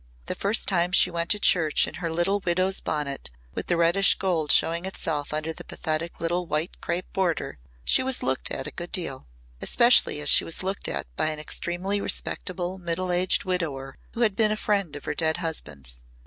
The 0.25 0.33
first 0.33 0.67
time 0.67 0.91
she 0.91 1.11
went 1.11 1.29
to 1.29 1.37
church 1.39 1.85
in 1.87 1.93
her 2.01 2.09
little 2.09 2.39
widow's 2.39 2.79
bonnet 2.79 3.29
with 3.53 3.67
the 3.67 3.77
reddish 3.77 4.15
gold 4.15 4.51
showing 4.51 4.83
itself 4.83 5.31
under 5.31 5.53
the 5.53 5.63
pathetic 5.63 6.19
little 6.19 6.47
white 6.47 6.75
crêpe 6.81 7.03
border, 7.13 7.59
she 7.85 8.01
was 8.01 8.23
looked 8.23 8.49
at 8.49 8.65
a 8.65 8.71
good 8.71 8.91
deal. 8.91 9.27
Especially 9.61 10.19
was 10.19 10.27
she 10.27 10.43
looked 10.43 10.87
at 10.87 11.05
by 11.15 11.27
an 11.27 11.37
extremely 11.37 12.01
respectable 12.01 12.79
middle 12.79 13.11
aged 13.11 13.43
widower 13.43 13.95
who 14.15 14.21
had 14.21 14.35
been 14.35 14.51
a 14.51 14.57
friend 14.57 14.95
of 14.95 15.05
her 15.05 15.13
dead 15.13 15.37
husband's. 15.37 16.01